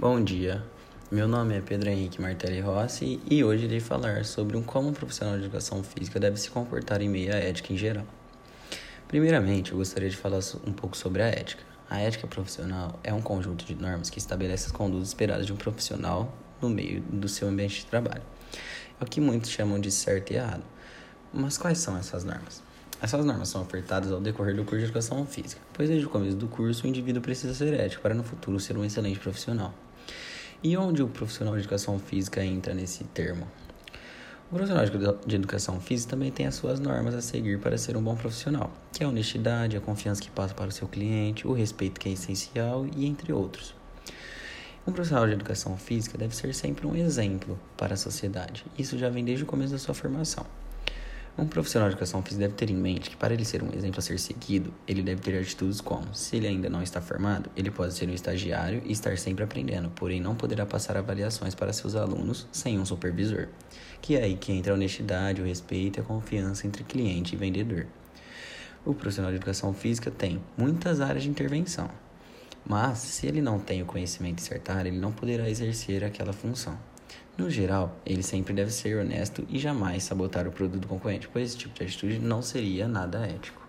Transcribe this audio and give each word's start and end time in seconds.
Bom 0.00 0.22
dia, 0.22 0.64
meu 1.10 1.26
nome 1.26 1.56
é 1.56 1.60
Pedro 1.60 1.90
Henrique 1.90 2.22
Martelli 2.22 2.60
Rossi 2.60 3.20
e 3.28 3.42
hoje 3.42 3.64
irei 3.64 3.80
falar 3.80 4.24
sobre 4.24 4.56
como 4.62 4.90
um 4.90 4.92
profissional 4.92 5.36
de 5.36 5.42
educação 5.42 5.82
física 5.82 6.20
deve 6.20 6.36
se 6.36 6.48
comportar 6.52 7.02
em 7.02 7.08
meio 7.08 7.34
à 7.34 7.36
ética 7.36 7.72
em 7.72 7.76
geral. 7.76 8.04
Primeiramente, 9.08 9.72
eu 9.72 9.78
gostaria 9.78 10.08
de 10.08 10.16
falar 10.16 10.38
um 10.64 10.72
pouco 10.72 10.96
sobre 10.96 11.20
a 11.20 11.26
ética. 11.26 11.64
A 11.90 11.98
ética 11.98 12.28
profissional 12.28 12.96
é 13.02 13.12
um 13.12 13.20
conjunto 13.20 13.64
de 13.64 13.74
normas 13.74 14.08
que 14.08 14.20
estabelece 14.20 14.66
as 14.66 14.72
condutas 14.72 15.08
esperadas 15.08 15.44
de 15.44 15.52
um 15.52 15.56
profissional 15.56 16.32
no 16.62 16.70
meio 16.70 17.00
do 17.00 17.28
seu 17.28 17.48
ambiente 17.48 17.80
de 17.80 17.86
trabalho. 17.86 18.22
É 19.00 19.04
o 19.04 19.06
que 19.08 19.20
muitos 19.20 19.50
chamam 19.50 19.80
de 19.80 19.90
certo 19.90 20.30
e 20.30 20.36
errado. 20.36 20.62
Mas 21.34 21.58
quais 21.58 21.78
são 21.78 21.98
essas 21.98 22.22
normas? 22.22 22.62
Essas 23.02 23.24
normas 23.24 23.48
são 23.48 23.62
ofertadas 23.62 24.12
ao 24.12 24.20
decorrer 24.20 24.54
do 24.54 24.62
curso 24.62 24.78
de 24.78 24.84
educação 24.84 25.26
física, 25.26 25.60
pois 25.72 25.88
desde 25.88 26.06
o 26.06 26.08
começo 26.08 26.36
do 26.36 26.46
curso 26.46 26.84
o 26.84 26.88
indivíduo 26.88 27.20
precisa 27.20 27.52
ser 27.52 27.74
ético 27.74 28.00
para 28.00 28.14
no 28.14 28.22
futuro 28.22 28.60
ser 28.60 28.76
um 28.78 28.84
excelente 28.84 29.18
profissional. 29.18 29.74
E 30.60 30.76
onde 30.76 31.04
o 31.04 31.08
profissional 31.08 31.54
de 31.54 31.60
educação 31.60 32.00
física 32.00 32.44
entra 32.44 32.74
nesse 32.74 33.04
termo? 33.04 33.46
O 34.50 34.54
profissional 34.56 34.84
de 35.24 35.36
educação 35.36 35.80
física 35.80 36.10
também 36.10 36.32
tem 36.32 36.48
as 36.48 36.56
suas 36.56 36.80
normas 36.80 37.14
a 37.14 37.20
seguir 37.20 37.60
para 37.60 37.78
ser 37.78 37.96
um 37.96 38.02
bom 38.02 38.16
profissional, 38.16 38.72
que 38.92 39.04
é 39.04 39.06
a 39.06 39.08
honestidade, 39.08 39.76
a 39.76 39.80
confiança 39.80 40.20
que 40.20 40.30
passa 40.30 40.54
para 40.54 40.66
o 40.66 40.72
seu 40.72 40.88
cliente, 40.88 41.46
o 41.46 41.52
respeito 41.52 42.00
que 42.00 42.08
é 42.08 42.12
essencial 42.12 42.84
e 42.96 43.06
entre 43.06 43.32
outros. 43.32 43.72
Um 44.84 44.90
profissional 44.90 45.28
de 45.28 45.34
educação 45.34 45.76
física 45.76 46.18
deve 46.18 46.34
ser 46.34 46.52
sempre 46.52 46.88
um 46.88 46.96
exemplo 46.96 47.56
para 47.76 47.94
a 47.94 47.96
sociedade. 47.96 48.66
Isso 48.76 48.98
já 48.98 49.08
vem 49.08 49.24
desde 49.24 49.44
o 49.44 49.46
começo 49.46 49.74
da 49.74 49.78
sua 49.78 49.94
formação. 49.94 50.44
Um 51.38 51.46
profissional 51.46 51.88
de 51.88 51.94
educação 51.94 52.20
física 52.20 52.48
deve 52.48 52.54
ter 52.54 52.68
em 52.68 52.74
mente 52.74 53.10
que, 53.10 53.16
para 53.16 53.32
ele 53.32 53.44
ser 53.44 53.62
um 53.62 53.72
exemplo 53.72 54.00
a 54.00 54.02
ser 54.02 54.18
seguido, 54.18 54.74
ele 54.88 55.02
deve 55.02 55.20
ter 55.20 55.38
atitudes 55.40 55.80
como: 55.80 56.12
se 56.12 56.34
ele 56.34 56.48
ainda 56.48 56.68
não 56.68 56.82
está 56.82 57.00
formado, 57.00 57.48
ele 57.56 57.70
pode 57.70 57.94
ser 57.94 58.08
um 58.08 58.12
estagiário 58.12 58.82
e 58.84 58.90
estar 58.90 59.16
sempre 59.16 59.44
aprendendo, 59.44 59.88
porém 59.90 60.20
não 60.20 60.34
poderá 60.34 60.66
passar 60.66 60.96
avaliações 60.96 61.54
para 61.54 61.72
seus 61.72 61.94
alunos 61.94 62.48
sem 62.50 62.76
um 62.76 62.84
supervisor. 62.84 63.46
Que 64.02 64.16
é 64.16 64.24
aí 64.24 64.36
que 64.36 64.50
entra 64.50 64.72
a 64.72 64.74
honestidade, 64.74 65.40
o 65.40 65.44
respeito 65.44 65.98
e 65.98 66.00
a 66.00 66.04
confiança 66.04 66.66
entre 66.66 66.82
cliente 66.82 67.36
e 67.36 67.38
vendedor. 67.38 67.86
O 68.84 68.92
profissional 68.92 69.30
de 69.30 69.36
educação 69.36 69.72
física 69.72 70.10
tem 70.10 70.42
muitas 70.56 71.00
áreas 71.00 71.22
de 71.22 71.30
intervenção, 71.30 71.88
mas 72.66 72.98
se 72.98 73.28
ele 73.28 73.40
não 73.40 73.60
tem 73.60 73.80
o 73.80 73.86
conhecimento 73.86 74.40
em 74.40 74.44
certa 74.44 74.72
área, 74.72 74.88
ele 74.88 74.98
não 74.98 75.12
poderá 75.12 75.48
exercer 75.48 76.02
aquela 76.02 76.32
função. 76.32 76.76
No 77.38 77.48
geral, 77.48 77.96
ele 78.04 78.24
sempre 78.24 78.52
deve 78.52 78.72
ser 78.72 78.98
honesto 78.98 79.46
e 79.48 79.60
jamais 79.60 80.02
sabotar 80.02 80.48
o 80.48 80.50
produto 80.50 80.88
concorrente, 80.88 81.28
pois 81.28 81.50
esse 81.50 81.58
tipo 81.58 81.72
de 81.72 81.84
atitude 81.84 82.18
não 82.18 82.42
seria 82.42 82.88
nada 82.88 83.24
ético. 83.24 83.67